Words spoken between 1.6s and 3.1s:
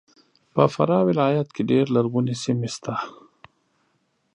ډېر لرغونې سیمې سته